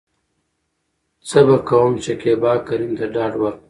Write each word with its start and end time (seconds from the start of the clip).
څه 1.27 1.39
به 1.47 1.57
کوم.شکيبا 1.69 2.51
کريم 2.67 2.91
ته 2.97 3.05
ډاډ 3.13 3.33
ورکو. 3.37 3.59